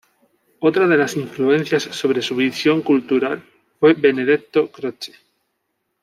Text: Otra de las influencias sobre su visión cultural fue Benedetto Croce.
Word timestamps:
Otra 0.61 0.87
de 0.87 0.97
las 0.97 1.15
influencias 1.15 1.83
sobre 1.83 2.23
su 2.23 2.35
visión 2.35 2.81
cultural 2.81 3.43
fue 3.79 3.93
Benedetto 3.93 4.71
Croce. 4.71 5.13